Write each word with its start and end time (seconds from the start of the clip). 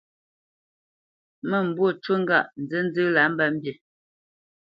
Mə́mbû 1.49 1.85
ncu 1.93 2.13
ŋgâʼ 2.21 2.47
nzənzə́ 2.61 3.07
lǎ 3.15 3.23
mbə 3.31 3.45
mbî. 3.55 3.71